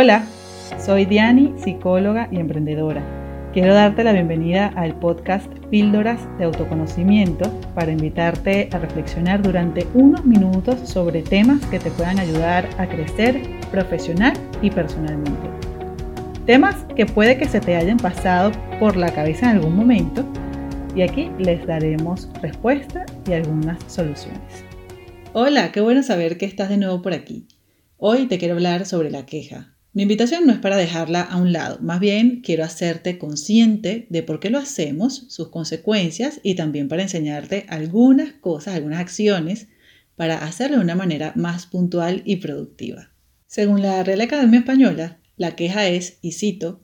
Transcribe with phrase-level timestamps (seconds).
[0.00, 0.24] Hola,
[0.78, 3.02] soy Diani, psicóloga y emprendedora.
[3.52, 10.24] Quiero darte la bienvenida al podcast Píldoras de Autoconocimiento para invitarte a reflexionar durante unos
[10.24, 13.42] minutos sobre temas que te puedan ayudar a crecer
[13.72, 15.48] profesional y personalmente.
[16.46, 20.24] Temas que puede que se te hayan pasado por la cabeza en algún momento
[20.94, 24.64] y aquí les daremos respuesta y algunas soluciones.
[25.32, 27.48] Hola, qué bueno saber que estás de nuevo por aquí.
[27.96, 31.52] Hoy te quiero hablar sobre la queja, mi invitación no es para dejarla a un
[31.52, 36.86] lado, más bien quiero hacerte consciente de por qué lo hacemos, sus consecuencias y también
[36.86, 39.66] para enseñarte algunas cosas, algunas acciones
[40.14, 43.10] para hacerlo de una manera más puntual y productiva.
[43.48, 46.80] Según la Real Academia Española, la queja es, y cito,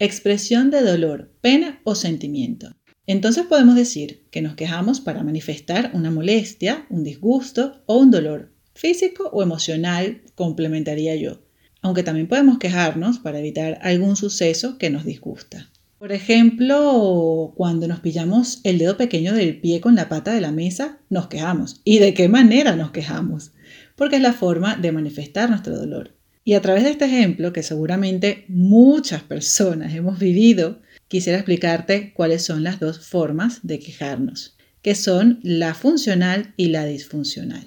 [0.00, 2.74] expresión de dolor, pena o sentimiento.
[3.06, 8.50] Entonces podemos decir que nos quejamos para manifestar una molestia, un disgusto o un dolor
[8.74, 11.45] físico o emocional, complementaría yo
[11.82, 15.70] aunque también podemos quejarnos para evitar algún suceso que nos disgusta.
[15.98, 20.52] Por ejemplo, cuando nos pillamos el dedo pequeño del pie con la pata de la
[20.52, 21.80] mesa, nos quejamos.
[21.84, 23.52] ¿Y de qué manera nos quejamos?
[23.96, 26.14] Porque es la forma de manifestar nuestro dolor.
[26.44, 32.42] Y a través de este ejemplo, que seguramente muchas personas hemos vivido, quisiera explicarte cuáles
[32.42, 37.66] son las dos formas de quejarnos, que son la funcional y la disfuncional.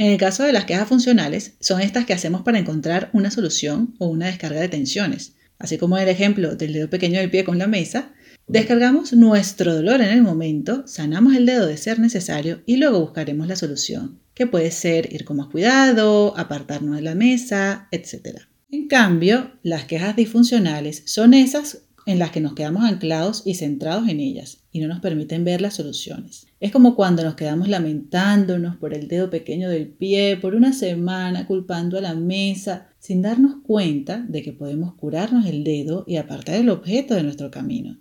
[0.00, 3.96] En el caso de las quejas funcionales, son estas que hacemos para encontrar una solución
[3.98, 5.34] o una descarga de tensiones.
[5.58, 8.14] Así como en el ejemplo del dedo pequeño del pie con la mesa,
[8.46, 13.46] descargamos nuestro dolor en el momento, sanamos el dedo de ser necesario y luego buscaremos
[13.46, 18.44] la solución, que puede ser ir con más cuidado, apartarnos de la mesa, etc.
[18.70, 24.08] En cambio, las quejas disfuncionales son esas en las que nos quedamos anclados y centrados
[24.08, 26.48] en ellas y no nos permiten ver las soluciones.
[26.58, 31.46] Es como cuando nos quedamos lamentándonos por el dedo pequeño del pie por una semana,
[31.46, 36.56] culpando a la mesa, sin darnos cuenta de que podemos curarnos el dedo y apartar
[36.56, 37.96] el objeto de nuestro camino.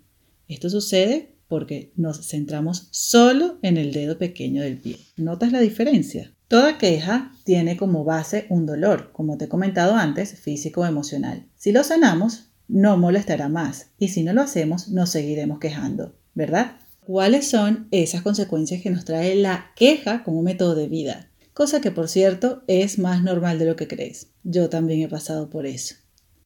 [0.47, 4.97] Esto sucede porque nos centramos solo en el dedo pequeño del pie.
[5.17, 6.33] ¿Notas la diferencia?
[6.47, 11.45] Toda queja tiene como base un dolor, como te he comentado antes, físico o emocional.
[11.55, 16.77] Si lo sanamos, no molestará más y si no lo hacemos nos seguiremos quejando, ¿verdad?
[17.01, 21.31] ¿Cuáles son esas consecuencias que nos trae la queja como método de vida?
[21.53, 24.27] Cosa que por cierto es más normal de lo que crees.
[24.43, 25.95] Yo también he pasado por eso.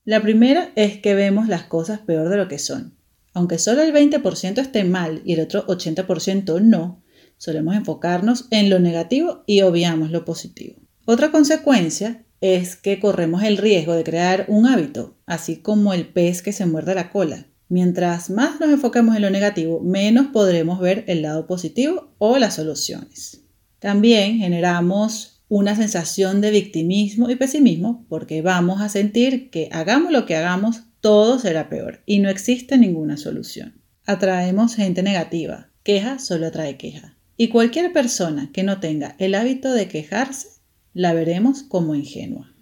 [0.06, 2.96] La primera es que vemos las cosas peor de lo que son.
[3.34, 7.04] Aunque solo el 20% esté mal y el otro 80% no,
[7.38, 10.78] solemos enfocarnos en lo negativo y obviamos lo positivo.
[11.06, 16.42] Otra consecuencia es que corremos el riesgo de crear un hábito, así como el pez
[16.42, 17.48] que se muerde la cola.
[17.70, 22.56] Mientras más nos enfoquemos en lo negativo, menos podremos ver el lado positivo o las
[22.56, 23.46] soluciones.
[23.80, 30.26] También generamos una sensación de victimismo y pesimismo porque vamos a sentir que hagamos lo
[30.26, 33.82] que hagamos, todo será peor y no existe ninguna solución.
[34.06, 35.70] Atraemos gente negativa.
[35.84, 37.16] Queja solo atrae queja.
[37.38, 40.53] Y cualquier persona que no tenga el hábito de quejarse
[40.94, 42.54] la veremos como ingenua.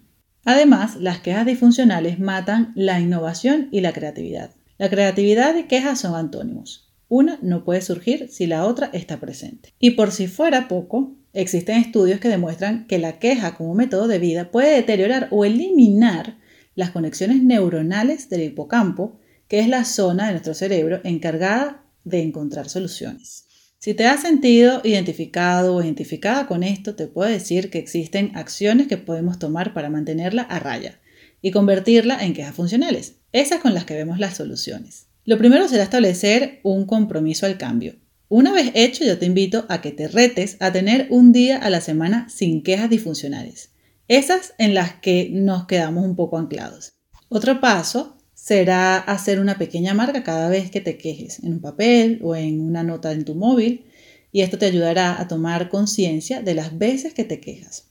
[0.44, 4.50] Además, las quejas disfuncionales matan la innovación y la creatividad.
[4.78, 6.92] La creatividad y quejas son antónimos.
[7.08, 9.74] Una no puede surgir si la otra está presente.
[9.78, 14.18] Y por si fuera poco, existen estudios que demuestran que la queja como método de
[14.18, 16.38] vida puede deteriorar o eliminar
[16.74, 22.68] las conexiones neuronales del hipocampo, que es la zona de nuestro cerebro encargada de encontrar
[22.68, 23.46] soluciones.
[23.82, 28.86] Si te has sentido identificado o identificada con esto, te puedo decir que existen acciones
[28.86, 31.00] que podemos tomar para mantenerla a raya
[31.40, 35.08] y convertirla en quejas funcionales, esas con las que vemos las soluciones.
[35.24, 37.96] Lo primero será establecer un compromiso al cambio.
[38.28, 41.68] Una vez hecho, yo te invito a que te retes a tener un día a
[41.68, 43.72] la semana sin quejas disfuncionales,
[44.06, 46.92] esas en las que nos quedamos un poco anclados.
[47.28, 52.18] Otro paso será hacer una pequeña marca cada vez que te quejes, en un papel
[52.22, 53.84] o en una nota en tu móvil,
[54.32, 57.88] y esto te ayudará a tomar conciencia de las veces que te quejas.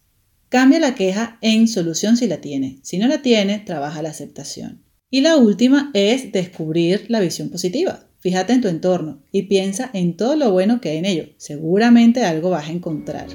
[0.49, 2.79] Cambia la queja en solución si la tiene.
[2.81, 4.83] Si no la tiene, trabaja la aceptación.
[5.09, 8.07] Y la última es descubrir la visión positiva.
[8.19, 11.25] Fíjate en tu entorno y piensa en todo lo bueno que hay en ello.
[11.37, 13.27] Seguramente algo vas a encontrar.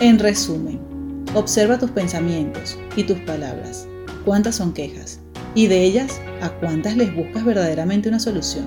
[0.00, 0.80] En resumen,
[1.34, 3.88] observa tus pensamientos y tus palabras.
[4.24, 5.20] ¿Cuántas son quejas?
[5.54, 8.66] Y de ellas a cuántas les buscas verdaderamente una solución.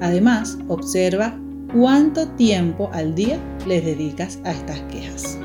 [0.00, 1.38] Además, observa
[1.72, 5.38] cuánto tiempo al día les dedicas a estas quejas.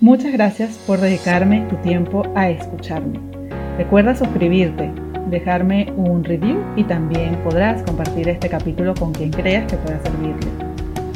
[0.00, 3.18] Muchas gracias por dedicarme tu tiempo a escucharme.
[3.78, 4.90] Recuerda suscribirte,
[5.30, 10.50] dejarme un review y también podrás compartir este capítulo con quien creas que pueda servirle.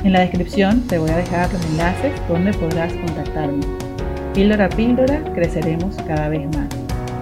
[0.04, 3.60] En la descripción te voy a dejar los enlaces donde podrás contactarme.
[4.32, 6.87] Píldora a píldora creceremos cada vez más.